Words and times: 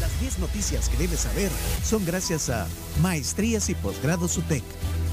Las 0.00 0.20
10 0.20 0.38
noticias 0.40 0.88
que 0.88 0.96
debes 0.96 1.20
saber 1.20 1.50
son 1.84 2.04
gracias 2.04 2.50
a 2.50 2.66
Maestrías 3.02 3.68
y 3.68 3.74
Posgrados 3.74 4.36
UTEC, 4.36 4.64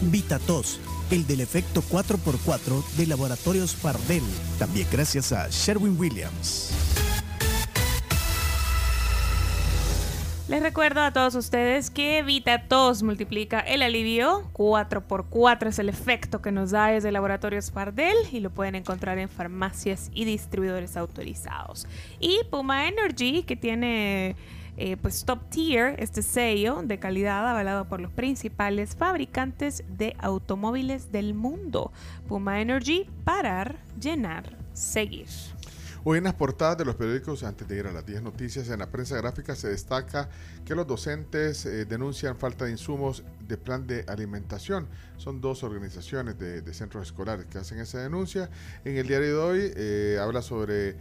VitaTos, 0.01 0.79
el 1.11 1.27
del 1.27 1.41
efecto 1.41 1.83
4x4 1.89 2.83
de 2.97 3.07
Laboratorios 3.07 3.75
Pardel, 3.75 4.23
también 4.57 4.87
gracias 4.91 5.31
a 5.31 5.47
Sherwin 5.49 5.97
Williams. 5.99 6.71
Les 10.47 10.61
recuerdo 10.61 11.01
a 11.01 11.11
todos 11.11 11.33
ustedes 11.33 11.89
que 11.89 12.21
VitaTos 12.21 13.01
multiplica 13.01 13.61
el 13.61 13.81
alivio. 13.81 14.47
4x4 14.53 15.69
es 15.69 15.79
el 15.79 15.89
efecto 15.89 16.39
que 16.43 16.51
nos 16.51 16.69
da 16.69 16.89
desde 16.89 17.11
Laboratorios 17.11 17.71
Pardel 17.71 18.15
y 18.31 18.41
lo 18.41 18.51
pueden 18.51 18.75
encontrar 18.75 19.17
en 19.17 19.27
farmacias 19.27 20.11
y 20.13 20.23
distribuidores 20.23 20.97
autorizados. 20.97 21.87
Y 22.19 22.41
Puma 22.51 22.87
Energy, 22.87 23.41
que 23.41 23.55
tiene 23.55 24.35
eh, 24.77 24.97
pues 24.97 25.25
top 25.25 25.49
tier, 25.49 25.95
este 25.97 26.21
sello 26.21 26.83
de 26.83 26.99
calidad 26.99 27.49
avalado 27.49 27.85
por 27.85 27.99
los 27.99 28.11
principales 28.11 28.95
fabricantes 28.95 29.83
de 29.87 30.15
automóviles 30.19 31.11
del 31.11 31.33
mundo. 31.33 31.91
Puma 32.27 32.61
Energy, 32.61 33.09
parar, 33.23 33.77
llenar, 33.99 34.55
seguir. 34.73 35.25
Hoy 36.07 36.19
en 36.19 36.25
las 36.25 36.35
portadas 36.35 36.77
de 36.77 36.85
los 36.85 36.93
periódicos, 36.93 37.41
antes 37.41 37.67
de 37.67 37.79
ir 37.79 37.87
a 37.87 37.91
las 37.91 38.05
10 38.05 38.21
noticias, 38.21 38.69
en 38.69 38.77
la 38.77 38.91
prensa 38.91 39.17
gráfica 39.17 39.55
se 39.55 39.69
destaca 39.69 40.29
que 40.63 40.75
los 40.75 40.85
docentes 40.85 41.65
eh, 41.65 41.85
denuncian 41.85 42.37
falta 42.37 42.65
de 42.65 42.71
insumos 42.71 43.23
de 43.47 43.57
plan 43.57 43.87
de 43.87 44.05
alimentación. 44.07 44.87
Son 45.17 45.41
dos 45.41 45.63
organizaciones 45.63 46.37
de, 46.37 46.61
centros 46.75 47.07
escolares 47.07 47.47
que 47.47 47.57
hacen 47.57 47.79
esa 47.79 48.03
denuncia. 48.03 48.51
En 48.83 48.97
el 48.97 49.07
diario 49.07 49.29
de 49.29 49.35
hoy 49.35 49.73
eh, 49.75 50.19
habla 50.21 50.43
sobre 50.43 50.95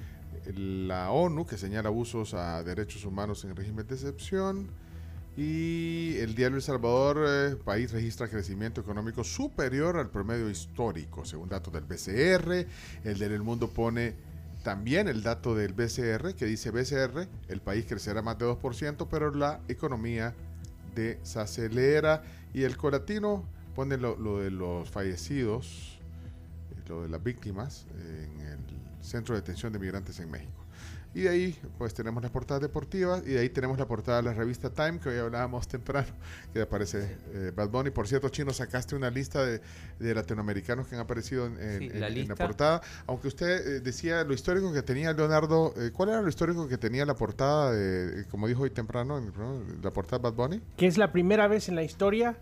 la 0.56 1.10
ONU 1.10 1.44
que 1.44 1.58
señala 1.58 1.90
abusos 1.90 2.32
a 2.32 2.64
derechos 2.64 3.04
humanos 3.04 3.44
en 3.44 3.54
régimen 3.54 3.86
de 3.86 3.96
excepción. 3.96 4.70
Y 5.36 6.16
el 6.16 6.34
diario 6.34 6.56
El 6.56 6.62
Salvador, 6.62 7.26
eh, 7.28 7.56
país 7.62 7.92
registra 7.92 8.26
crecimiento 8.26 8.80
económico 8.80 9.22
superior 9.22 9.98
al 9.98 10.08
promedio 10.08 10.48
histórico, 10.48 11.26
según 11.26 11.50
datos 11.50 11.74
del 11.74 11.84
BCR. 11.84 12.66
El 13.04 13.18
del 13.18 13.42
Mundo 13.42 13.68
pone 13.68 14.32
también 14.64 15.08
el 15.08 15.22
dato 15.22 15.54
del 15.54 15.74
BCR, 15.74 16.34
que 16.34 16.46
dice 16.46 16.70
BCR, 16.70 17.28
el 17.48 17.60
país 17.60 17.84
crecerá 17.86 18.22
más 18.22 18.38
de 18.38 18.46
2%, 18.46 19.06
pero 19.10 19.32
la 19.32 19.60
economía 19.68 20.34
desacelera. 20.94 22.22
Y 22.54 22.62
el 22.62 22.76
colatino 22.76 23.44
pone 23.76 23.98
lo, 23.98 24.16
lo 24.16 24.40
de 24.40 24.50
los 24.50 24.90
fallecidos, 24.90 26.00
lo 26.88 27.02
de 27.02 27.10
las 27.10 27.22
víctimas 27.22 27.86
en 28.00 28.40
el 28.40 28.58
Centro 29.02 29.34
de 29.34 29.42
Detención 29.42 29.72
de 29.72 29.78
Migrantes 29.78 30.18
en 30.18 30.30
México. 30.30 30.63
Y 31.14 31.22
de 31.22 31.28
ahí, 31.28 31.56
pues 31.78 31.94
tenemos 31.94 32.20
las 32.22 32.32
portadas 32.32 32.60
deportivas 32.60 33.22
y 33.24 33.30
de 33.30 33.40
ahí 33.40 33.48
tenemos 33.48 33.78
la 33.78 33.86
portada 33.86 34.20
de 34.20 34.24
la 34.24 34.34
revista 34.34 34.70
Time, 34.70 34.98
que 34.98 35.10
hoy 35.10 35.18
hablábamos 35.18 35.68
temprano, 35.68 36.08
que 36.52 36.60
aparece 36.62 37.18
eh, 37.32 37.52
Bad 37.54 37.68
Bunny. 37.68 37.90
Por 37.90 38.08
cierto, 38.08 38.28
Chino, 38.30 38.52
sacaste 38.52 38.96
una 38.96 39.10
lista 39.10 39.44
de, 39.44 39.60
latinoamericanos 40.00 40.88
que 40.88 40.96
han 40.96 41.00
aparecido 41.00 41.46
en, 41.46 42.00
la, 42.00 42.34
portada. 42.34 42.82
Aunque 43.06 43.28
usted 43.28 43.46
eh, 43.48 43.80
decía 43.80 44.24
lo 44.24 44.34
histórico 44.34 44.72
que 44.72 44.82
tenía 44.82 45.12
Leonardo, 45.12 45.72
eh, 45.76 45.92
¿cuál 45.92 46.08
era 46.08 46.20
lo 46.20 46.28
histórico 46.28 46.66
que 46.66 46.78
tenía 46.78 47.06
la 47.06 47.14
portada, 47.14 47.70
de, 47.72 48.26
como 48.26 48.48
dijo 48.48 48.62
hoy 48.62 48.70
temprano, 48.70 49.22
la 49.82 49.92
portada 49.92 50.18
de 50.18 50.22
Bad 50.24 50.34
Bunny? 50.34 50.62
Que 50.76 50.88
es 50.88 50.98
la 50.98 51.12
primera 51.12 51.46
vez 51.46 51.68
en 51.68 51.76
la 51.76 51.84
historia 51.84 52.36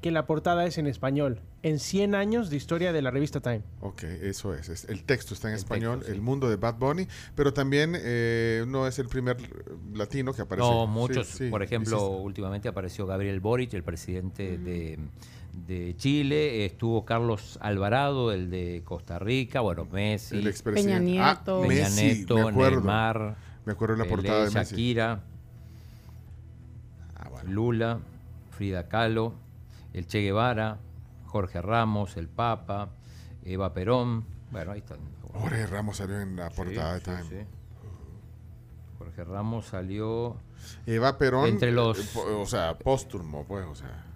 que 0.00 0.10
la 0.10 0.26
portada 0.26 0.64
es 0.64 0.78
en 0.78 0.86
español, 0.86 1.40
en 1.62 1.78
100 1.78 2.14
años 2.14 2.48
de 2.48 2.56
historia 2.56 2.92
de 2.92 3.02
la 3.02 3.10
revista 3.10 3.40
Time. 3.40 3.62
Ok, 3.80 4.04
eso 4.04 4.54
es. 4.54 4.86
el 4.88 5.04
texto 5.04 5.34
está 5.34 5.48
en 5.48 5.54
español, 5.54 6.02
El 6.06 6.22
mundo 6.22 6.48
de 6.48 6.56
Bad 6.56 6.76
Bunny, 6.76 7.06
pero 7.34 7.52
también 7.52 7.94
eh, 7.96 8.64
no 8.66 8.86
es 8.86 8.98
el 8.98 9.08
primer 9.08 9.36
latino 9.92 10.32
que 10.32 10.42
aparece. 10.42 10.68
No, 10.68 10.86
muchos. 10.86 11.38
por 11.50 11.62
ejemplo, 11.62 12.08
últimamente 12.08 12.68
apareció 12.68 13.06
Gabriel 13.06 13.40
Boric, 13.40 13.74
el 13.74 13.82
presidente 13.82 14.56
de, 14.56 14.98
Chile, 15.96 16.64
estuvo 16.64 17.04
Carlos 17.04 17.58
Alvarado, 17.60 18.32
el 18.32 18.50
de 18.50 18.82
Costa 18.84 19.18
Rica, 19.18 19.60
bueno, 19.60 19.84
Messi, 19.84 20.38
el 20.38 20.54
Peña 20.54 20.98
Nieto, 20.98 21.62
ah, 21.62 21.68
Peña 21.68 21.88
Nieto, 21.90 22.36
me 22.36 22.48
acuerdo, 22.48 22.76
Neymar, 22.76 23.36
me 23.66 23.72
acuerdo 23.72 23.96
la 23.96 24.04
portada 24.06 24.44
de 24.46 24.50
Shakira, 24.50 25.22
ah, 27.16 27.30
Lula, 27.44 28.00
Frida 28.50 28.88
Kahlo 28.88 29.34
el 29.92 30.06
Che 30.06 30.20
Guevara, 30.20 30.78
Jorge 31.26 31.62
Ramos, 31.62 32.16
el 32.16 32.28
Papa, 32.28 32.90
Eva 33.44 33.72
Perón. 33.72 34.24
Bueno, 34.50 34.72
ahí 34.72 34.80
están. 34.80 34.98
Jorge 35.32 35.66
Ramos 35.66 35.96
salió 35.96 36.20
en 36.20 36.36
la 36.36 36.50
portada 36.50 36.94
de 36.94 37.00
Time. 37.00 37.46
Jorge 38.98 39.24
Ramos 39.24 39.66
salió. 39.66 40.36
Eva 40.86 41.16
Perón. 41.16 41.48
Entre 41.48 41.72
los. 41.72 42.16
Eh, 42.16 42.18
o 42.18 42.46
sea, 42.46 42.76
póstumo, 42.78 43.44
pues, 43.44 43.66
o 43.66 43.74
sea. 43.74 44.06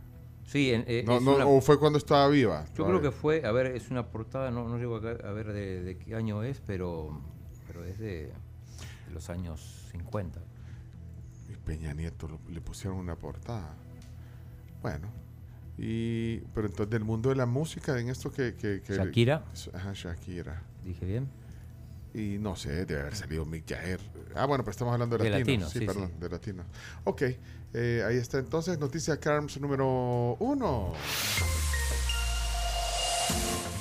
Sí, 0.44 0.70
eh, 0.72 1.04
no, 1.06 1.20
no, 1.20 1.32
o 1.48 1.60
fue 1.60 1.78
cuando 1.78 1.98
estaba 1.98 2.28
viva. 2.28 2.66
Yo 2.76 2.86
creo 2.86 3.00
que 3.00 3.10
fue, 3.10 3.44
a 3.46 3.50
ver, 3.50 3.66
es 3.68 3.90
una 3.90 4.10
portada, 4.10 4.50
no, 4.50 4.68
no 4.68 4.76
llego 4.76 4.96
a, 4.96 5.00
ver 5.00 5.52
de, 5.52 5.98
qué 5.98 6.14
año 6.14 6.42
es, 6.42 6.60
pero, 6.60 7.18
pero 7.66 7.82
es 7.82 7.98
de, 7.98 8.30
los 9.12 9.30
años 9.30 9.88
50. 9.90 10.40
Y 11.48 11.56
Peña 11.56 11.94
Nieto 11.94 12.28
le 12.48 12.60
pusieron 12.60 12.98
una 12.98 13.16
portada. 13.16 13.74
Bueno, 14.82 15.08
y, 15.76 16.38
pero 16.54 16.66
entonces 16.66 16.90
del 16.90 17.04
mundo 17.04 17.30
de 17.30 17.36
la 17.36 17.46
música, 17.46 17.98
en 17.98 18.08
esto 18.08 18.32
que... 18.32 18.54
que, 18.54 18.82
Shakira. 18.88 19.44
Ajá, 19.72 19.92
Shakira. 19.94 20.62
Dije 20.84 21.04
bien. 21.04 21.28
Y 22.14 22.38
no 22.38 22.54
sé, 22.54 22.86
debe 22.86 23.00
haber 23.00 23.16
salido 23.16 23.44
Mick 23.44 23.68
Jagger. 23.68 23.98
Ah, 24.36 24.46
bueno, 24.46 24.62
pero 24.62 24.70
estamos 24.70 24.92
hablando 24.92 25.18
de, 25.18 25.30
latino. 25.30 25.68
Sí, 25.68 25.80
perdón, 25.80 26.12
de 26.20 26.28
latino. 26.28 26.62
Ok, 27.02 27.22
eh, 27.72 28.04
ahí 28.06 28.16
está 28.16 28.38
entonces, 28.38 28.78
noticia 28.78 29.18
CARMS 29.18 29.60
número 29.60 30.36
uno. 30.38 30.92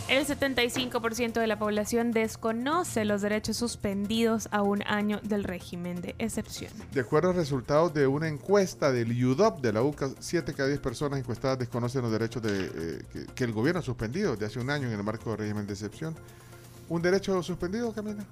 El 0.09 0.27
75% 0.27 1.33
de 1.33 1.47
la 1.47 1.57
población 1.57 2.11
desconoce 2.11 3.05
los 3.05 3.21
derechos 3.21 3.55
suspendidos 3.55 4.49
a 4.51 4.61
un 4.61 4.83
año 4.83 5.21
del 5.23 5.45
régimen 5.45 6.01
de 6.01 6.13
excepción. 6.19 6.71
De 6.91 6.99
acuerdo 6.99 7.29
a 7.29 7.33
resultados 7.33 7.93
de 7.93 8.05
una 8.05 8.27
encuesta 8.27 8.91
del 8.91 9.11
UDOP 9.11 9.61
de 9.61 9.71
la 9.71 9.81
UCA, 9.81 10.09
7 10.19 10.53
cada 10.53 10.67
10 10.67 10.81
personas 10.81 11.19
encuestadas 11.19 11.57
desconocen 11.57 12.01
los 12.01 12.11
derechos 12.11 12.41
de, 12.43 12.71
eh, 12.75 13.25
que, 13.33 13.43
el 13.45 13.53
gobierno 13.53 13.79
ha 13.79 13.83
suspendido 13.83 14.35
de 14.35 14.45
hace 14.45 14.59
un 14.59 14.69
año 14.69 14.87
en 14.87 14.93
el 14.93 15.03
marco 15.03 15.29
del 15.29 15.39
régimen 15.39 15.65
de 15.65 15.73
excepción. 15.73 16.15
¿Un 16.89 17.01
derecho 17.01 17.41
suspendido, 17.41 17.93
Camila? 17.93 18.25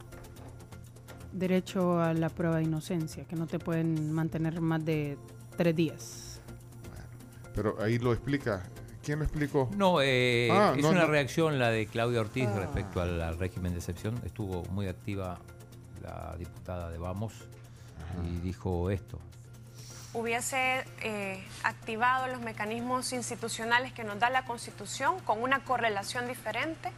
Derecho 1.31 2.01
a 2.01 2.13
la 2.13 2.27
prueba 2.27 2.57
de 2.57 2.63
inocencia, 2.63 3.23
que 3.23 3.37
no 3.37 3.47
te 3.47 3.59
pueden 3.59 4.11
mantener 4.11 4.59
más 4.59 4.83
de 4.83 5.17
tres 5.55 5.73
días. 5.73 6.41
Bueno, 6.89 7.05
pero 7.55 7.81
ahí 7.81 7.97
lo 7.97 8.11
explica 8.11 8.61
¿Quién 9.03 9.19
lo 9.19 9.25
explicó? 9.25 9.69
No, 9.75 10.01
eh, 10.01 10.49
ah, 10.51 10.75
es 10.77 10.85
una 10.85 11.05
reacción 11.05 11.57
la 11.57 11.71
de 11.71 11.87
Claudia 11.87 12.21
Ortiz 12.21 12.47
ah. 12.47 12.59
respecto 12.59 13.01
al, 13.01 13.37
régimen 13.39 13.73
de 13.73 13.79
excepción. 13.79 14.21
Estuvo 14.25 14.63
muy 14.65 14.87
activa 14.87 15.39
la 16.01 16.35
diputada 16.37 16.89
de 16.91 16.97
Vamos 16.97 17.33
y 18.25 18.39
dijo 18.39 18.89
esto. 18.89 19.19
Hubiese 20.13 20.85
eh, 21.01 21.43
activado 21.63 22.27
los 22.27 22.41
mecanismos 22.41 23.13
institucionales 23.13 23.93
que 23.93 24.03
nos 24.03 24.19
da 24.19 24.29
la 24.29 24.43
Constitución 24.45 25.19
con 25.21 25.41
una 25.41 25.63
correlación 25.63 26.27
diferente 26.27 26.91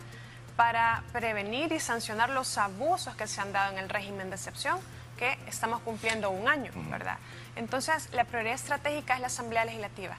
para 0.56 1.04
prevenir 1.14 1.72
y 1.72 1.80
sancionar 1.80 2.30
los 2.32 2.58
abusos 2.58 3.16
que 3.16 3.28
se 3.28 3.40
han 3.40 3.54
dado 3.54 3.72
en 3.74 3.80
el 3.80 3.90
régimen 3.90 4.30
de 4.30 4.36
excepción, 4.36 4.80
que 5.18 5.38
estamos 5.48 5.80
cumpliendo 5.82 6.32
un 6.32 6.48
año, 6.48 6.72
¿verdad? 6.90 7.18
Entonces, 7.56 8.10
la 8.14 8.26
prioridad 8.26 8.56
estratégica 8.56 9.16
es 9.16 9.22
la 9.22 9.28
Asamblea 9.28 9.66
Legislativa. 9.66 10.18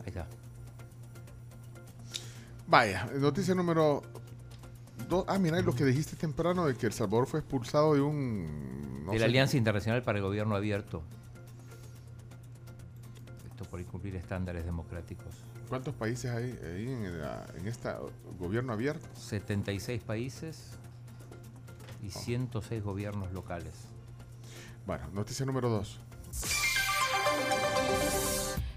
Ahí 0.00 0.08
está. 0.08 0.26
Vaya, 2.70 3.10
noticia 3.18 3.52
número 3.52 4.00
dos. 5.08 5.24
Ah, 5.26 5.40
mira, 5.40 5.60
lo 5.60 5.74
que 5.74 5.84
dijiste 5.84 6.14
temprano 6.14 6.68
de 6.68 6.76
que 6.76 6.86
El 6.86 6.92
Salvador 6.92 7.26
fue 7.26 7.40
expulsado 7.40 7.94
de 7.94 8.00
un... 8.00 9.08
de 9.10 9.18
la 9.18 9.24
Alianza 9.24 9.56
Internacional 9.56 10.04
para 10.04 10.18
el 10.18 10.24
Gobierno 10.24 10.54
Abierto. 10.54 11.02
Esto 13.50 13.64
por 13.64 13.80
incumplir 13.80 14.14
estándares 14.14 14.64
democráticos. 14.64 15.34
¿Cuántos 15.68 15.96
países 15.96 16.30
hay 16.30 16.56
ahí 16.64 16.86
en, 17.58 17.66
este 17.66 17.90
gobierno 18.38 18.72
abierto? 18.72 19.04
76 19.16 20.00
países 20.04 20.78
y 22.04 22.10
106 22.10 22.84
gobiernos 22.84 23.32
locales. 23.32 23.74
Bueno, 24.86 25.08
noticia 25.12 25.44
número 25.44 25.68
dos 25.68 25.98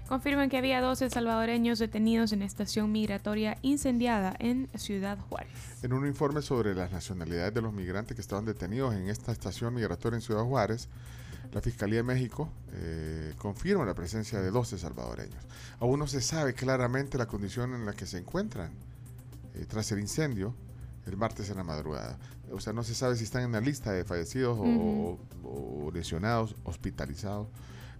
confirman 0.08 0.48
que 0.50 0.58
había 0.58 0.80
12 0.80 1.10
salvadoreños 1.10 1.78
detenidos 1.78 2.32
en 2.32 2.42
estación 2.42 2.92
migratoria 2.92 3.58
incendiada 3.62 4.34
en 4.38 4.68
Ciudad 4.76 5.18
Juárez. 5.18 5.52
En 5.82 5.92
un 5.92 6.06
informe 6.06 6.42
sobre 6.42 6.74
las 6.74 6.92
nacionalidades 6.92 7.54
de 7.54 7.62
los 7.62 7.72
migrantes 7.72 8.14
que 8.14 8.20
estaban 8.20 8.44
detenidos 8.44 8.94
en 8.94 9.08
esta 9.08 9.32
estación 9.32 9.74
migratoria 9.74 10.16
en 10.16 10.22
Ciudad 10.22 10.44
Juárez, 10.44 10.88
la 11.52 11.60
Fiscalía 11.60 11.98
de 11.98 12.02
México 12.02 12.50
eh, 12.72 13.34
confirma 13.38 13.84
la 13.84 13.94
presencia 13.94 14.40
de 14.40 14.50
12 14.50 14.78
salvadoreños. 14.78 15.42
Aún 15.80 16.00
no 16.00 16.06
se 16.06 16.20
sabe 16.20 16.54
claramente 16.54 17.16
la 17.16 17.26
condición 17.26 17.74
en 17.74 17.86
la 17.86 17.92
que 17.92 18.06
se 18.06 18.18
encuentran 18.18 18.72
eh, 19.54 19.64
tras 19.68 19.90
el 19.92 20.00
incendio 20.00 20.54
el 21.06 21.16
martes 21.18 21.50
en 21.50 21.58
la 21.58 21.64
madrugada. 21.64 22.18
o 22.50 22.60
sea, 22.60 22.72
no 22.72 22.82
se 22.82 22.94
sabe 22.94 23.14
si 23.16 23.24
están 23.24 23.42
en 23.42 23.52
la 23.52 23.60
lista 23.60 23.92
de 23.92 24.04
fallecidos 24.04 24.58
o- 24.58 25.18
o, 25.44 25.90
lesionados, 25.92 26.56
hospitalizados, 26.64 27.48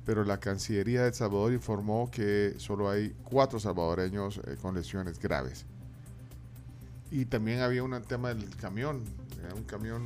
pero 0.05 0.25
la 0.25 0.39
Cancillería 0.39 1.03
de 1.03 1.09
El 1.09 1.15
Salvador 1.15 1.53
informó 1.53 2.11
que 2.11 2.55
solo 2.59 2.91
hay 2.91 3.15
cuatro 3.25 3.59
salvadoreños 3.59 4.39
eh, 4.47 4.57
con 4.61 4.75
lesiones 4.75 5.19
graves. 5.19 5.65
Y 7.11 7.25
también 7.27 7.61
había 7.61 7.83
un 7.83 8.01
tema 8.03 8.29
del 8.35 8.49
camión, 8.57 9.03
era 9.45 9.55
un 9.55 9.65
camión, 9.65 10.05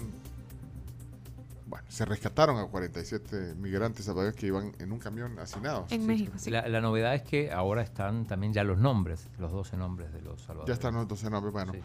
bueno, 1.67 1.85
se 1.89 2.05
rescataron 2.05 2.59
a 2.59 2.65
47 2.67 3.55
migrantes 3.59 4.05
salvadoreños 4.05 4.39
que 4.39 4.47
iban 4.47 4.73
en 4.79 4.93
un 4.93 4.99
camión 4.99 5.39
hacinados. 5.39 5.91
En 5.91 6.03
Sí, 6.03 6.07
México, 6.07 6.33
sí. 6.37 6.51
La, 6.51 6.69
la 6.69 6.81
novedad 6.81 7.15
es 7.15 7.23
que 7.23 7.51
ahora 7.51 7.83
están 7.83 8.27
también 8.27 8.53
ya 8.53 8.63
los 8.65 8.79
nombres, 8.79 9.27
los 9.39 9.51
12 9.53 9.77
nombres 9.77 10.13
de 10.13 10.21
los 10.23 10.41
salvadores. 10.43 10.69
Ya 10.69 10.75
están 10.75 10.95
los 10.95 11.09
12 11.09 11.31
nombres. 11.31 11.53
Bueno, 11.53 11.73
Sí. 11.73 11.81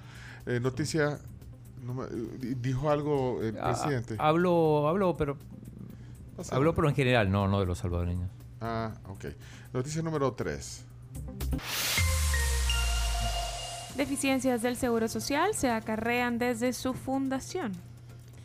eh, 0.48 0.60
noticia, 0.60 1.20
no 1.84 1.94
me- 1.96 2.06
eh, 2.06 2.56
dijo 2.62 2.90
algo 2.90 3.42
el 3.42 3.58
Ah, 3.60 3.72
presidente. 3.74 4.16
Habló, 4.20 4.88
habló, 4.88 5.16
pero 5.18 5.38
habló, 6.52 6.74
pero 6.74 6.90
en 6.90 6.96
general, 6.96 7.32
no, 7.32 7.48
no 7.48 7.60
de 7.60 7.66
los 7.66 7.78
salvadoreños. 7.78 8.30
Ah, 8.62 8.94
ok. 9.10 9.26
Noticia 9.74 10.02
número 10.02 10.34
3. 10.34 10.86
Deficiencias 13.98 14.62
del 14.62 14.76
Seguro 14.76 15.08
Social 15.08 15.54
se 15.54 15.70
acarrean 15.70 16.40
desde 16.40 16.74
su 16.74 16.94
fundación. 16.94 17.74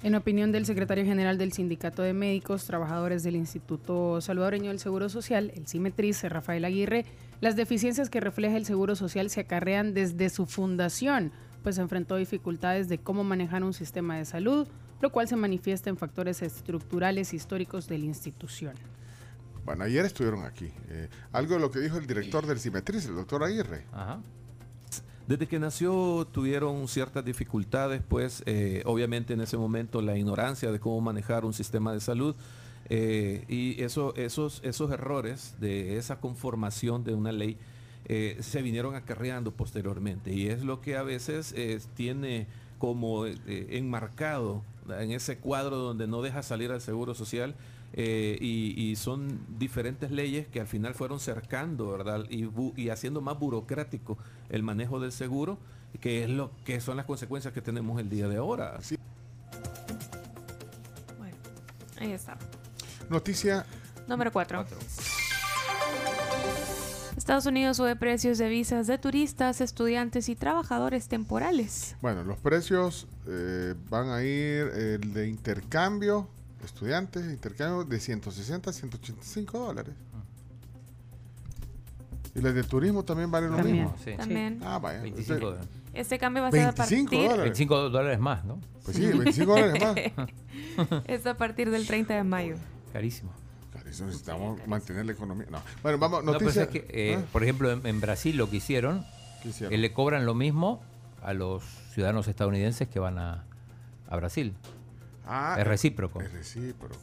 En 0.03 0.15
opinión 0.15 0.53
del 0.53 0.67
secretario 0.67 1.05
general 1.05 1.39
del 1.39 1.53
Sindicato 1.53 2.03
de 2.03 2.13
Médicos, 2.13 2.67
Trabajadores 2.67 3.23
del 3.23 3.35
Instituto 3.35 4.21
Salvadoreño 4.21 4.69
del 4.69 4.79
Seguro 4.79 5.09
Social, 5.09 5.51
el 5.57 5.67
CIMETRIS, 5.67 6.23
Rafael 6.25 6.65
Aguirre, 6.65 7.05
las 7.41 7.57
deficiencias 7.57 8.11
que 8.11 8.21
refleja 8.21 8.57
el 8.57 8.65
Seguro 8.65 8.95
Social 8.95 9.31
se 9.31 9.41
acarrean 9.41 9.95
desde 9.95 10.29
su 10.29 10.47
fundación, 10.47 11.33
pues 11.63 11.79
enfrentó 11.79 12.17
dificultades 12.17 12.89
de 12.89 12.99
cómo 12.99 13.25
manejar 13.25 13.65
un 13.65 13.73
sistema 13.73 14.17
de 14.17 14.25
salud, 14.25 14.69
lo 15.01 15.11
cual 15.11 15.29
se 15.29 15.37
manifiesta 15.37 15.91
en 15.91 15.97
factores 15.97 16.43
estructurales 16.43 17.35
históricos 17.35 17.89
de 17.89 17.99
la 17.99 18.05
institución. 18.07 18.75
Bueno, 19.65 19.85
ayer 19.85 20.05
estuvieron 20.05 20.45
aquí. 20.45 20.71
Eh, 20.89 21.09
algo 21.33 21.55
de 21.55 21.61
lo 21.61 21.71
que 21.71 21.81
dijo 21.81 21.99
el 21.99 22.07
director 22.07 22.47
del 22.47 22.59
Cimetriz, 22.59 23.07
el 23.07 23.17
doctor 23.17 23.45
Aguirre. 23.45 23.85
Ajá. 23.93 24.21
Desde 25.27 25.47
que 25.47 25.59
nació 25.59 26.27
tuvieron 26.33 26.89
ciertas 26.89 27.23
dificultades, 27.23 28.01
pues 28.09 28.43
eh, 28.47 28.83
obviamente 28.87 29.35
en 29.35 29.43
ese 29.43 29.59
momento 29.59 30.01
la 30.01 30.17
ignorancia 30.17 30.73
de 30.73 30.81
cómo 30.81 31.03
manejar 31.03 31.45
un 31.45 31.53
sistema 31.53 31.93
de 31.93 32.01
salud 32.01 32.35
eh, 32.89 33.45
y 33.47 33.83
eso, 33.83 34.15
esos, 34.17 34.61
esos 34.65 34.91
errores 34.91 35.55
de 35.61 35.99
esa 35.99 36.19
conformación 36.19 37.05
de 37.05 37.13
una 37.13 37.33
ley 37.33 37.59
eh, 38.11 38.39
se 38.41 38.63
vinieron 38.63 38.95
acarreando 38.95 39.53
posteriormente 39.53 40.33
y 40.33 40.49
es 40.49 40.63
lo 40.63 40.81
que 40.81 40.97
a 40.97 41.03
veces 41.03 41.53
eh, 41.55 41.79
tiene 41.95 42.47
como 42.79 43.27
eh, 43.27 43.37
enmarcado 43.47 44.63
en 44.91 45.11
ese 45.13 45.39
cuadro 45.39 45.77
donde 45.77 46.07
no 46.07 46.23
deja 46.23 46.43
salir 46.43 46.71
al 46.73 46.81
seguro 46.81 47.15
social 47.15 47.55
eh, 47.95 48.37
y, 48.41 48.75
y 48.81 48.97
son 48.97 49.41
diferentes 49.59 50.11
leyes 50.11 50.47
que 50.47 50.61
al 50.61 50.67
final 50.67 50.95
fueron 50.95 51.21
cercando, 51.21 51.91
¿verdad? 51.91 52.25
Y, 52.29 52.45
bu- 52.45 52.73
y 52.77 52.91
haciendo 52.91 53.21
más 53.21 53.39
burocrático 53.39 54.19
el 54.51 54.63
manejo 54.63 55.01
del 55.01 55.13
seguro, 55.13 55.59
que 56.01 56.25
es 56.25 56.31
lo 56.31 56.51
que 56.65 56.81
son 56.81 56.97
las 56.99 57.07
consecuencias 57.07 57.55
que 57.55 57.63
tenemos 57.63 57.99
el 58.01 58.11
día 58.11 58.29
de 58.29 58.37
ahora. 58.37 58.79
Bueno, 61.19 61.37
ahí 62.01 62.13
está. 62.13 62.37
Noticia, 63.09 63.65
Número 64.07 64.31
4. 64.33 64.65
Estados 67.19 67.47
Unidos 67.47 67.77
sube 67.77 67.97
precios 67.97 68.39
de 68.39 68.49
visas 68.49 68.87
de 68.87 68.97
turistas, 68.97 69.61
estudiantes 69.61 70.29
y 70.29 70.37
trabajadores 70.37 71.09
temporales. 71.09 71.97
bueno, 72.01 72.23
los 72.25 72.39
precios 72.39 73.07
eh, 73.27 73.75
van 73.91 74.09
a 74.11 74.23
ir 74.23 74.69
el 74.69 75.13
de 75.13 75.29
intercambio, 75.29 76.29
estudiantes, 76.65 77.25
intercambio 77.27 77.85
de 77.85 77.99
160 78.01 78.71
a 78.71 78.73
185 78.73 79.59
dólares. 79.59 79.95
Y 82.35 82.41
los 82.41 82.55
de 82.55 82.63
turismo 82.63 83.05
también 83.05 83.31
valen 83.31 83.51
lo 83.51 83.59
mismo. 83.59 83.95
Sí. 84.05 84.13
También. 84.17 84.61
Ah, 84.63 84.79
vaya. 84.79 85.03
25 85.03 85.33
Este- 85.35 85.45
dólares. 85.45 85.69
Este 85.95 86.19
cambio 86.19 86.43
va 86.43 86.49
a 86.49 86.53
ser 86.53 86.61
a 86.61 86.71
25 86.71 87.11
partir, 87.11 87.23
dólares. 87.23 87.45
25 87.45 87.91
dólares 87.91 88.19
más, 88.21 88.45
¿no? 88.45 88.61
Pues 88.85 88.97
sí, 88.97 89.07
25 89.07 89.53
dólares 89.53 89.83
más. 89.83 91.03
es 91.07 91.27
a 91.27 91.37
partir 91.37 91.71
del 91.71 91.85
30 91.87 92.15
de 92.15 92.23
mayo. 92.23 92.55
Carísimo. 92.93 93.33
Necesitamos 93.89 94.67
mantener 94.67 95.07
la 95.07 95.13
economía. 95.13 95.47
No. 95.51 95.61
Bueno, 95.83 95.99
vamos, 95.99 96.25
No, 96.25 96.33
pues 96.33 96.43
noticia. 96.57 96.63
es 96.65 96.69
que, 96.69 96.87
eh, 96.91 97.17
¿Ah? 97.21 97.25
por 97.33 97.43
ejemplo, 97.43 97.71
en, 97.73 97.87
en 97.87 98.01
Brasil 98.01 98.37
lo 98.37 98.49
que 98.51 98.57
hicieron, 98.57 99.05
¿Qué 99.43 99.49
hicieron? 99.51 99.73
eh, 99.75 99.79
le 99.79 99.93
cobran 99.93 100.27
lo 100.27 100.35
mismo 100.35 100.83
a 101.23 101.33
los 101.33 101.63
ciudadanos 101.95 102.29
estadounidenses 102.29 102.87
que 102.89 102.99
van 103.01 103.19
a, 103.19 103.45
a 104.09 104.17
Brasil. 104.17 104.55
Ah, 105.27 105.57
es 105.59 105.67
recíproco. 105.67 106.21
Es 106.21 106.33
recíproco. 106.33 106.97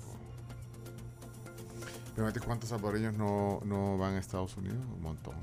Fíjate 2.16 2.40
cuántos 2.40 2.70
salvadoreños 2.70 3.14
no, 3.16 3.60
no 3.66 3.98
van 3.98 4.16
a 4.16 4.20
Estados 4.20 4.56
Unidos. 4.58 4.78
Un 4.96 5.02
montón. 5.02 5.36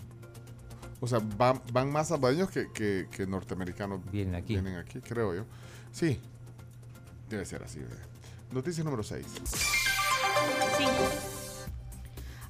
O 1.00 1.06
sea, 1.06 1.20
van, 1.36 1.60
van 1.72 1.90
más 1.92 2.08
salvadoreños 2.08 2.50
que, 2.50 2.70
que, 2.72 3.08
que 3.10 3.26
norteamericanos 3.26 4.00
Vienen 4.10 4.36
aquí. 4.36 4.54
vienen 4.54 4.76
aquí, 4.76 5.00
creo 5.00 5.34
yo. 5.34 5.44
Sí, 5.92 6.18
debe 7.28 7.44
ser 7.44 7.62
así. 7.62 7.80
¿verdad? 7.80 7.98
Noticia 8.52 8.82
número 8.84 9.02
6. 9.02 9.26
5. 10.78 10.92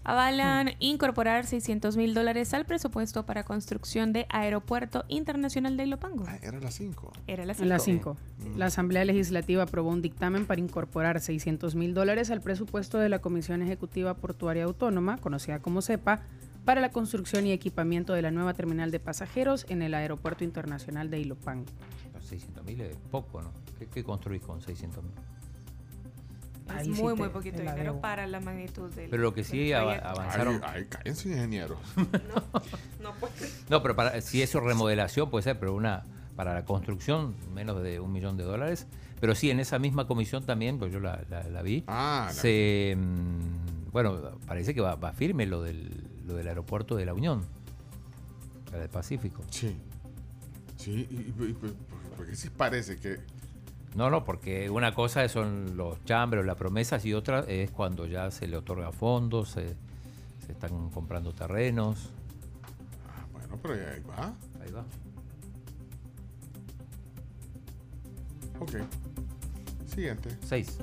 Avalan 0.04 0.70
incorporar 0.80 1.46
600 1.46 1.96
mil 1.96 2.12
dólares 2.12 2.52
al 2.54 2.64
presupuesto 2.64 3.24
para 3.24 3.44
construcción 3.44 4.12
de 4.12 4.26
Aeropuerto 4.30 5.04
Internacional 5.06 5.76
de 5.76 5.84
Ilopango. 5.84 6.24
Ah, 6.26 6.38
era 6.42 6.58
las 6.58 6.74
5. 6.74 7.12
Era 7.28 7.46
la 7.46 7.52
A 7.52 7.64
las 7.64 7.84
5. 7.84 8.16
5. 8.38 8.58
La 8.58 8.66
Asamblea 8.66 9.04
Legislativa 9.04 9.62
aprobó 9.62 9.90
un 9.90 10.02
dictamen 10.02 10.44
para 10.46 10.60
incorporar 10.60 11.20
600 11.20 11.76
mil 11.76 11.94
dólares 11.94 12.32
al 12.32 12.40
presupuesto 12.40 12.98
de 12.98 13.08
la 13.08 13.20
Comisión 13.20 13.62
Ejecutiva 13.62 14.14
Portuaria 14.14 14.64
Autónoma, 14.64 15.18
conocida 15.18 15.60
como 15.60 15.82
CEPA, 15.82 16.22
para 16.64 16.80
la 16.80 16.90
construcción 16.90 17.46
y 17.46 17.52
equipamiento 17.52 18.12
de 18.12 18.22
la 18.22 18.30
nueva 18.32 18.54
terminal 18.54 18.90
de 18.90 18.98
pasajeros 18.98 19.66
en 19.68 19.82
el 19.82 19.94
Aeropuerto 19.94 20.42
Internacional 20.42 21.10
de 21.10 21.20
Ilopango. 21.20 21.66
Los 22.12 22.24
600 22.26 22.64
mil 22.64 22.80
es 22.80 22.96
poco, 23.10 23.40
¿no? 23.40 23.52
¿Qué, 23.78 23.86
qué 23.86 24.02
construís 24.02 24.42
con 24.42 24.60
600 24.60 25.02
mil? 25.02 25.12
Es 26.78 26.84
sí 26.84 26.90
muy, 27.02 27.14
te- 27.14 27.20
muy 27.20 27.28
poquito 27.30 27.58
dinero 27.58 27.82
debo. 27.82 28.00
para 28.00 28.26
la 28.26 28.40
magnitud 28.40 28.90
del 28.94 29.10
Pero 29.10 29.22
lo 29.22 29.34
que 29.34 29.44
sí 29.44 29.70
proyecto. 29.72 30.08
avanzaron. 30.08 30.60
Ay, 30.64 30.70
ay, 30.82 30.84
cállense, 30.86 31.28
ingenieros. 31.28 31.78
No, 33.02 33.12
pues. 33.18 33.64
No, 33.68 33.82
pero 33.82 33.96
para, 33.96 34.20
si 34.20 34.42
eso 34.42 34.58
es 34.58 34.64
remodelación 34.64 35.28
puede 35.30 35.42
ser, 35.42 35.58
pero 35.58 35.74
una 35.74 36.04
para 36.36 36.54
la 36.54 36.64
construcción 36.64 37.34
menos 37.52 37.82
de 37.82 38.00
un 38.00 38.12
millón 38.12 38.36
de 38.36 38.44
dólares. 38.44 38.86
Pero 39.20 39.34
sí, 39.34 39.50
en 39.50 39.60
esa 39.60 39.78
misma 39.78 40.06
comisión 40.06 40.44
también, 40.46 40.78
pues 40.78 40.92
yo 40.92 40.98
la, 41.00 41.20
la- 41.28 41.42
la 41.48 41.62
vi, 41.62 41.84
Ah, 41.86 42.24
la- 42.28 42.32
se, 42.32 42.96
mm, 42.96 43.90
bueno, 43.92 44.38
parece 44.46 44.74
que 44.74 44.80
va, 44.80 44.94
va 44.96 45.12
firme 45.12 45.46
lo 45.46 45.62
del, 45.62 45.90
lo 46.26 46.34
del 46.34 46.48
aeropuerto 46.48 46.96
de 46.96 47.04
la 47.06 47.14
Unión, 47.14 47.44
la 48.72 48.78
del 48.78 48.88
Pacífico. 48.88 49.42
Sí. 49.50 49.76
Sí, 50.76 51.06
y, 51.10 51.14
y- 51.14 51.50
y- 51.50 51.56
porque 52.16 52.34
sí 52.34 52.48
parece 52.50 52.96
que. 52.96 53.18
No, 53.94 54.08
no, 54.08 54.24
porque 54.24 54.70
una 54.70 54.94
cosa 54.94 55.28
son 55.28 55.76
los 55.76 56.02
chambres, 56.04 56.46
las 56.46 56.56
promesas 56.56 57.04
y 57.04 57.12
otra 57.12 57.40
es 57.40 57.70
cuando 57.70 58.06
ya 58.06 58.30
se 58.30 58.46
le 58.46 58.56
otorga 58.56 58.90
fondos, 58.90 59.50
se, 59.50 59.76
se 60.46 60.52
están 60.52 60.88
comprando 60.90 61.32
terrenos. 61.32 62.10
Ah, 63.08 63.26
bueno, 63.32 63.58
pero 63.60 63.74
ahí 63.74 64.02
va. 64.08 64.34
Ahí 64.64 64.72
va. 64.72 64.84
Ok. 68.60 68.76
Siguiente. 69.86 70.30
Seis. 70.42 70.78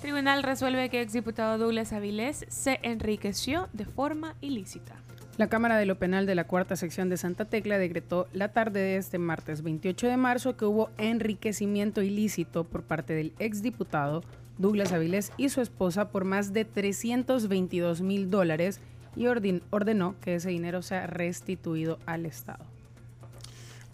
Tribunal 0.00 0.42
resuelve 0.42 0.88
que 0.88 1.00
exdiputado 1.00 1.58
Douglas 1.58 1.92
Avilés 1.92 2.44
se 2.48 2.80
enriqueció 2.82 3.68
de 3.72 3.84
forma 3.84 4.34
ilícita. 4.40 4.96
La 5.38 5.48
Cámara 5.48 5.78
de 5.78 5.86
lo 5.86 5.98
Penal 5.98 6.26
de 6.26 6.34
la 6.34 6.46
Cuarta 6.46 6.76
Sección 6.76 7.08
de 7.08 7.16
Santa 7.16 7.46
Tecla 7.46 7.78
decretó 7.78 8.28
la 8.34 8.48
tarde 8.48 8.80
de 8.80 8.96
este 8.96 9.16
martes 9.18 9.62
28 9.62 10.08
de 10.08 10.16
marzo 10.18 10.58
que 10.58 10.66
hubo 10.66 10.90
enriquecimiento 10.98 12.02
ilícito 12.02 12.64
por 12.64 12.82
parte 12.82 13.14
del 13.14 13.32
exdiputado 13.38 14.22
Douglas 14.58 14.92
Avilés 14.92 15.32
y 15.38 15.48
su 15.48 15.62
esposa 15.62 16.10
por 16.10 16.24
más 16.24 16.52
de 16.52 16.66
322 16.66 18.02
mil 18.02 18.30
dólares 18.30 18.80
y 19.16 19.26
ordenó 19.26 20.14
que 20.20 20.34
ese 20.34 20.50
dinero 20.50 20.82
sea 20.82 21.06
restituido 21.06 21.98
al 22.04 22.26
Estado. 22.26 22.64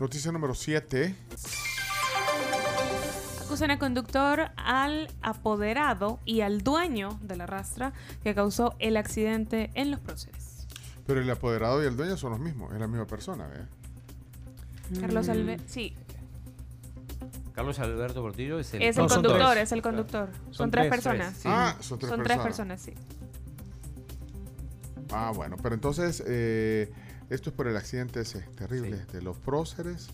Noticia 0.01 0.33
número 0.33 0.55
7. 0.55 1.15
Acusan 3.45 3.71
al 3.71 3.79
conductor, 3.79 4.51
al 4.57 5.09
apoderado 5.23 6.19
y 6.25 6.41
al 6.41 6.63
dueño 6.63 7.19
de 7.23 7.37
la 7.37 7.47
rastra 7.47 7.93
que 8.23 8.35
causó 8.35 8.75
el 8.81 8.97
accidente 8.97 9.71
en 9.75 9.91
los 9.93 10.01
próceres. 10.01 10.48
Pero 11.09 11.21
el 11.23 11.31
apoderado 11.31 11.83
y 11.83 11.87
el 11.87 11.97
dueño 11.97 12.17
son 12.19 12.31
los 12.33 12.39
mismos, 12.41 12.73
es 12.73 12.79
la 12.79 12.87
misma 12.87 13.07
persona, 13.07 13.47
¿ve? 13.49 15.01
Carlos 15.01 15.29
Alberto, 15.31 15.65
sí, 15.67 15.95
Carlos 17.55 17.79
Alberto 17.81 18.21
Portillo 18.23 18.59
es 18.61 18.73
el, 18.75 18.83
es 18.83 18.97
el 18.99 19.09
conductor, 19.09 19.57
es 19.59 19.73
el 19.73 19.83
conductor. 19.83 20.29
Son, 20.45 20.55
Son 20.55 20.71
tres, 20.71 20.83
tres, 20.83 20.91
personas. 20.95 21.29
tres, 21.33 21.43
sí. 21.43 21.49
Ah, 21.51 21.77
son 21.81 21.99
tres 21.99 22.11
Son 22.11 22.19
personas. 22.21 22.27
tres 22.27 22.39
personas, 22.47 22.81
sí. 22.83 22.95
Ah, 25.11 25.33
bueno, 25.35 25.57
pero 25.63 25.75
entonces 25.75 26.23
eh, 26.27 26.93
esto 27.31 27.51
es 27.51 27.57
por 27.57 27.67
el 27.69 27.77
accidente 27.77 28.21
ese 28.21 28.41
terrible 28.57 28.99
Sí. 28.99 29.13
de 29.15 29.23
los 29.23 29.39
próceres. 29.39 30.09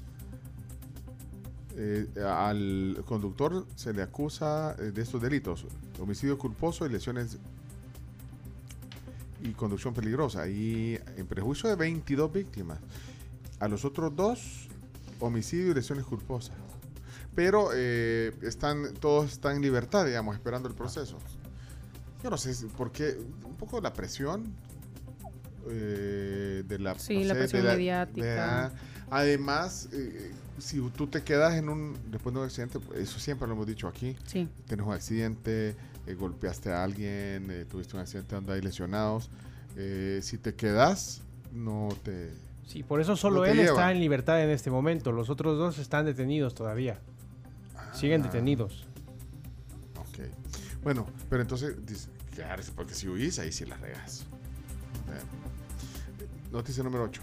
Eh, 1.76 2.06
al 2.24 3.02
conductor 3.04 3.66
se 3.74 3.92
le 3.92 4.02
acusa 4.02 4.76
eh, 4.78 4.92
de 4.92 5.02
estos 5.02 5.20
delitos, 5.20 5.66
homicidio 5.98 6.38
culposo 6.38 6.86
y 6.86 6.88
lesiones 6.88 7.38
y 9.44 9.52
conducción 9.52 9.94
peligrosa. 9.94 10.48
Y 10.48 10.98
en 11.16 11.26
prejuicio 11.26 11.68
de 11.68 11.76
22 11.76 12.32
víctimas. 12.32 12.78
A 13.60 13.68
los 13.68 13.84
otros 13.84 14.14
dos, 14.16 14.68
homicidio 15.20 15.70
y 15.70 15.74
lesiones 15.74 16.04
culposas. 16.04 16.56
Pero 17.34 17.70
eh, 17.74 18.32
están, 18.42 18.94
todos 18.94 19.32
están 19.32 19.56
en 19.56 19.62
libertad, 19.62 20.06
digamos, 20.06 20.34
esperando 20.34 20.68
el 20.68 20.74
proceso. 20.74 21.18
Yo 22.22 22.30
no 22.30 22.36
sé 22.38 22.54
por 22.76 22.90
qué, 22.90 23.16
un 23.44 23.54
poco 23.56 23.80
la 23.80 23.92
presión 23.92 24.52
eh, 25.68 26.62
de 26.66 26.78
la, 26.78 26.98
Sí, 26.98 27.18
no 27.20 27.24
la 27.28 27.34
sé, 27.34 27.40
presión 27.40 27.62
de 27.62 27.68
la- 27.68 27.74
mediática. 27.74 28.24
de 28.26 28.36
la- 28.36 28.72
además, 29.10 29.88
eh, 29.92 30.30
si 30.58 30.80
tú 30.96 31.06
te 31.06 31.22
quedas 31.22 31.54
en 31.54 31.68
un, 31.68 31.96
después 32.10 32.32
de 32.34 32.40
un 32.40 32.46
accidente, 32.46 32.78
eso 32.96 33.18
siempre 33.18 33.46
lo 33.48 33.54
hemos 33.54 33.66
dicho 33.66 33.88
aquí, 33.88 34.16
Sí. 34.26 34.48
tienes 34.66 34.86
un 34.86 34.92
accidente, 34.92 35.74
eh, 36.06 36.14
golpeaste 36.14 36.70
a 36.72 36.84
alguien, 36.84 37.50
eh, 37.50 37.64
tuviste 37.68 37.96
un 37.96 38.02
accidente 38.02 38.34
donde 38.34 38.52
hay 38.54 38.60
lesionados, 38.60 39.30
eh, 39.76 40.20
si 40.22 40.38
te 40.38 40.54
quedas, 40.54 41.22
no 41.52 41.88
te... 42.02 42.32
Sí, 42.66 42.82
por 42.82 43.00
eso 43.00 43.14
solo 43.16 43.40
No 43.40 43.44
él 43.46 43.56
lleva. 43.58 43.70
está 43.70 43.92
en 43.92 44.00
libertad 44.00 44.42
en 44.42 44.48
este 44.50 44.70
momento. 44.70 45.12
Los 45.12 45.28
otros 45.30 45.58
dos 45.58 45.78
están 45.78 46.06
detenidos 46.06 46.54
todavía. 46.54 46.98
Siguen 47.92 48.22
Ah, 48.22 48.24
detenidos. 48.24 48.86
Ok. 49.96 50.24
Bueno, 50.82 51.06
pero 51.28 51.42
entonces, 51.42 51.74
dice, 51.86 52.08
porque 52.74 52.94
si 52.94 53.06
huís, 53.08 53.38
ahí 53.38 53.52
sí 53.52 53.66
la 53.66 53.76
regas. 53.76 54.24
Noticia 56.50 56.82
número 56.82 57.04
8. 57.04 57.20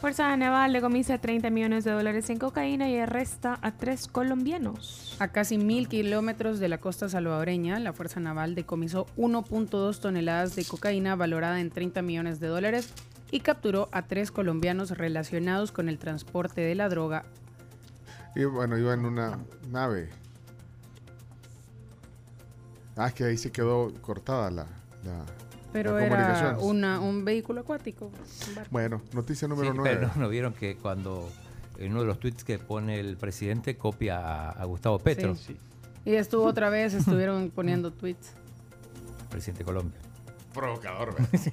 Fuerza 0.00 0.34
Naval 0.34 0.72
decomisa 0.72 1.18
30 1.18 1.50
millones 1.50 1.84
de 1.84 1.90
dólares 1.90 2.30
en 2.30 2.38
cocaína 2.38 2.88
y 2.88 2.96
arresta 2.98 3.58
a 3.60 3.72
tres 3.72 4.06
colombianos. 4.08 5.14
A 5.20 5.28
casi 5.28 5.58
mil 5.58 5.88
kilómetros 5.88 6.58
de 6.58 6.68
la 6.70 6.78
costa 6.78 7.10
salvadoreña, 7.10 7.78
la 7.78 7.92
Fuerza 7.92 8.18
Naval 8.18 8.54
decomisó 8.54 9.06
1.2 9.18 10.00
toneladas 10.00 10.56
de 10.56 10.64
cocaína 10.64 11.16
valorada 11.16 11.60
en 11.60 11.68
30 11.70 12.00
millones 12.00 12.40
de 12.40 12.46
dólares 12.46 12.94
y 13.30 13.40
capturó 13.40 13.90
a 13.92 14.02
tres 14.06 14.30
colombianos 14.32 14.90
relacionados 14.96 15.70
con 15.70 15.90
el 15.90 15.98
transporte 15.98 16.62
de 16.62 16.74
la 16.74 16.88
droga. 16.88 17.24
Y 18.34 18.44
bueno, 18.44 18.78
iba 18.78 18.94
en 18.94 19.04
una 19.04 19.38
nave. 19.70 20.08
Ah, 22.96 23.08
es 23.08 23.14
que 23.14 23.24
ahí 23.24 23.36
se 23.36 23.52
quedó 23.52 23.92
cortada 24.00 24.50
la... 24.50 24.66
la- 25.04 25.26
Pero 25.72 25.98
era 25.98 26.56
una, 26.60 26.98
un 27.00 27.24
vehículo 27.24 27.60
acuático. 27.60 28.06
un. 28.06 28.64
Bueno, 28.70 29.02
noticia 29.12 29.46
número 29.46 29.70
Sí, 29.70 29.76
9. 29.78 29.96
pero 29.96 30.12
no, 30.16 30.22
no 30.22 30.28
vieron 30.28 30.52
que 30.52 30.76
cuando 30.76 31.30
en 31.78 31.92
uno 31.92 32.00
de 32.00 32.06
los 32.06 32.18
tweets 32.18 32.44
que 32.44 32.58
pone 32.58 32.98
el 33.00 33.16
presidente 33.16 33.76
copia 33.76 34.18
a, 34.18 34.50
a 34.50 34.64
Gustavo 34.64 34.98
Petro, 34.98 35.34
Sí. 35.36 35.56
Y 36.04 36.14
estuvo 36.14 36.44
otra 36.44 36.70
vez, 36.70 36.94
estuvieron 36.94 37.50
poniendo 37.50 37.92
tweets. 37.92 38.32
presidente 39.30 39.60
de 39.60 39.64
Colombia. 39.66 39.98
Provocador, 40.52 41.14
¿verdad? 41.14 41.28
Sí. 41.38 41.52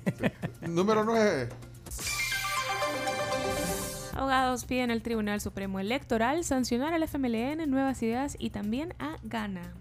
número 0.68 1.04
9. 1.04 1.50
Abogados 4.16 4.66
piden 4.66 4.90
al 4.90 5.02
Tribunal 5.04 5.40
Supremo 5.42 5.80
Electoral 5.80 6.44
sancionar 6.44 6.94
al 6.94 7.04
FMLN, 7.04 7.70
Nuevas 7.70 8.02
Ideas 8.02 8.36
y 8.40 8.50
también 8.50 8.96
a 8.98 9.18
Gana. 9.24 9.74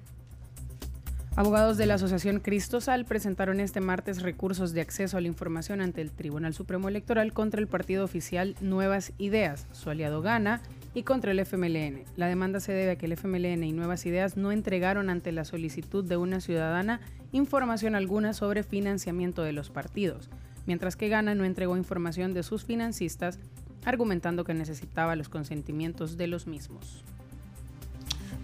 Abogados 1.37 1.77
de 1.77 1.85
la 1.85 1.95
Asociación 1.95 2.41
Cristosal 2.41 3.05
presentaron 3.05 3.61
este 3.61 3.83
martes 3.83 4.23
recursos 4.23 4.73
de 4.73 4.81
acceso 4.81 5.19
a 5.19 5.21
la 5.21 5.27
información 5.27 5.83
ante 5.83 6.01
el 6.01 6.11
Tribunal 6.11 6.55
Supremo 6.55 6.89
Electoral 6.89 7.35
contra 7.35 7.61
el 7.61 7.67
partido 7.67 8.05
oficial 8.05 8.57
Nuevas 8.63 9.13
Ideas, 9.19 9.67
su 9.73 9.91
aliado 9.91 10.23
Gana, 10.23 10.63
y 10.95 11.03
contra 11.03 11.33
el 11.33 11.41
FMLN. 11.41 12.05
La 12.17 12.29
demanda 12.29 12.59
se 12.59 12.73
debe 12.73 12.93
a 12.93 12.97
que 12.97 13.05
el 13.05 13.13
FMLN 13.13 13.65
y 13.65 13.73
Nuevas 13.73 14.07
Ideas 14.07 14.39
no 14.39 14.51
entregaron 14.51 15.11
ante 15.11 15.31
la 15.31 15.45
solicitud 15.45 16.03
de 16.03 16.17
una 16.17 16.41
ciudadana 16.41 17.03
información 17.33 17.97
alguna 17.97 18.33
sobre 18.33 18.63
financiamiento 18.63 19.43
de 19.43 19.53
los 19.53 19.69
partidos, 19.69 20.31
mientras 20.65 20.97
que 20.97 21.11
Gana 21.11 21.35
no 21.35 21.45
entregó 21.45 21.77
información 21.77 22.33
de 22.33 22.45
sus 22.45 22.65
financistas, 22.65 23.39
argumentando 23.85 24.45
que 24.45 24.55
necesitaba 24.55 25.17
los 25.17 25.29
consentimientos 25.29 26.17
de 26.17 26.29
los 26.29 26.47
mismos. 26.47 27.05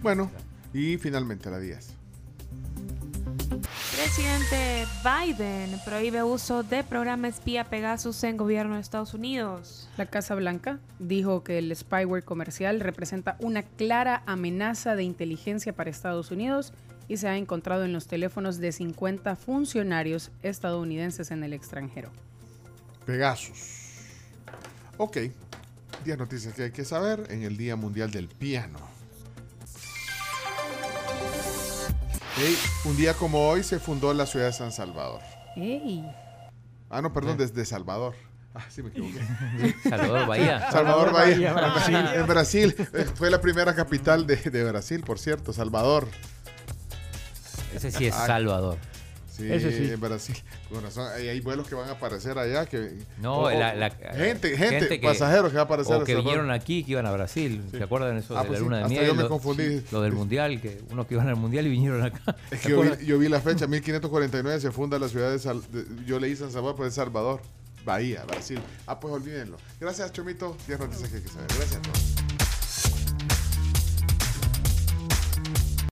Bueno, 0.03 0.29
y 0.75 0.97
finalmente 0.99 1.49
la 1.49 1.57
10. 1.57 1.92
Presidente 4.03 4.85
Biden 5.01 5.79
prohíbe 5.85 6.23
uso 6.23 6.61
de 6.61 6.83
programa 6.83 7.29
espía 7.29 7.63
Pegasus 7.63 8.25
en 8.25 8.35
gobierno 8.35 8.75
de 8.75 8.81
Estados 8.81 9.13
Unidos. 9.13 9.87
La 9.95 10.07
Casa 10.07 10.35
Blanca 10.35 10.79
dijo 10.99 11.41
que 11.45 11.57
el 11.57 11.73
spyware 11.73 12.25
comercial 12.25 12.81
representa 12.81 13.37
una 13.39 13.63
clara 13.63 14.21
amenaza 14.25 14.97
de 14.97 15.03
inteligencia 15.03 15.71
para 15.71 15.89
Estados 15.89 16.31
Unidos 16.31 16.73
y 17.07 17.15
se 17.15 17.29
ha 17.29 17.37
encontrado 17.37 17.85
en 17.85 17.93
los 17.93 18.07
teléfonos 18.07 18.57
de 18.57 18.73
50 18.73 19.37
funcionarios 19.37 20.31
estadounidenses 20.41 21.31
en 21.31 21.41
el 21.45 21.53
extranjero. 21.53 22.11
Pegasus. 23.05 24.01
Ok. 24.97 25.17
10 26.03 26.17
noticias 26.17 26.53
que 26.53 26.63
hay 26.63 26.71
que 26.71 26.83
saber 26.83 27.27
en 27.29 27.43
el 27.43 27.55
Día 27.55 27.77
Mundial 27.77 28.11
del 28.11 28.27
Piano. 28.27 28.92
Un 32.85 32.97
día 32.97 33.13
como 33.13 33.47
hoy 33.47 33.63
se 33.63 33.79
fundó 33.79 34.13
la 34.13 34.25
ciudad 34.25 34.47
de 34.47 34.53
San 34.53 34.71
Salvador. 34.71 35.21
¡Ey! 35.55 36.03
Ah, 36.89 37.01
no, 37.01 37.13
perdón, 37.13 37.37
desde 37.37 37.63
Salvador. 37.65 38.15
Ah, 38.55 38.61
sí 38.69 38.83
me 38.83 38.89
equivoqué. 38.89 39.19
Salvador 39.87 40.27
Bahía. 40.27 40.71
Salvador 40.71 41.11
Bahía, 41.13 41.53
Bahía, 41.53 41.71
Brasil. 41.71 41.95
En 42.15 42.27
Brasil. 42.27 42.75
Eh, 42.93 43.05
Fue 43.15 43.29
la 43.31 43.41
primera 43.41 43.73
capital 43.75 44.27
de, 44.27 44.35
de 44.35 44.63
Brasil, 44.63 45.01
por 45.03 45.19
cierto, 45.19 45.53
Salvador. 45.53 46.07
Ese 47.75 47.91
sí 47.91 48.05
es 48.07 48.15
Salvador. 48.15 48.77
Sí, 49.35 49.51
Ese 49.51 49.71
sí. 49.75 49.91
en 49.91 49.99
Brasil. 49.99 50.35
Con 50.71 50.83
razón, 50.83 51.11
hay, 51.11 51.27
hay 51.27 51.39
vuelos 51.39 51.67
que 51.67 51.73
van 51.73 51.89
a 51.89 51.93
aparecer 51.93 52.37
allá. 52.37 52.67
Que, 52.67 52.91
No, 53.19 53.39
o- 53.39 53.49
la- 53.49 53.73
la- 53.73 53.89
gente, 53.89 54.49
gente, 54.55 54.57
gente 54.57 54.99
que- 54.99 55.07
pasajeros 55.07 55.49
que 55.49 55.55
van 55.57 55.61
a 55.63 55.65
aparecer. 55.65 55.95
O 55.95 56.03
que 56.03 56.15
vinieron 56.15 56.51
aquí, 56.51 56.83
que 56.83 56.91
iban 56.91 57.07
a 57.07 57.11
Brasil. 57.11 57.63
Sí. 57.71 57.77
¿Se 57.77 57.83
acuerdan 57.83 58.15
eso 58.17 58.37
Ah, 58.37 58.41
de 58.43 58.47
pues 58.47 58.59
la 58.59 58.63
sí, 58.63 58.63
luna 58.69 58.77
de 58.83 58.89
miel? 58.89 59.07
yo 59.07 59.15
me 59.15 59.23
Lo- 59.23 59.29
confundí. 59.29 59.81
Lo 59.91 60.01
del 60.01 60.13
mundial, 60.13 60.61
que 60.61 60.81
unos 60.91 61.07
que 61.07 61.15
iban 61.15 61.27
al 61.29 61.35
mundial 61.35 61.65
y 61.65 61.69
vinieron 61.71 62.03
acá. 62.03 62.35
Es 62.51 62.59
¿Se 62.61 62.67
que 62.67 62.73
yo 62.75 62.81
vi, 62.83 63.05
yo 63.07 63.17
vi 63.17 63.27
la 63.27 63.41
fecha, 63.41 63.65
1549 63.67 64.59
se 64.61 64.71
funda 64.71 64.99
la 64.99 65.09
ciudad 65.09 65.31
de, 65.31 65.39
Sal- 65.39 65.63
de- 65.71 66.05
yo 66.05 66.19
leí 66.19 66.35
San 66.35 66.51
Salvador, 66.51 66.75
pero 66.75 66.87
es 66.89 66.93
Salvador, 66.93 67.41
Bahía, 67.83 68.23
Brasil. 68.25 68.59
Ah, 68.85 68.99
pues 68.99 69.13
olvídenlo. 69.15 69.57
Gracias, 69.79 70.11
Chomito. 70.13 70.55
10 70.67 70.79
noticias 70.79 71.09
que 71.09 71.15
hay 71.17 71.21
que 71.23 71.29
saber. 71.29 71.47
Gracias 71.57 71.75
a 71.77 71.81
todos. 71.81 72.22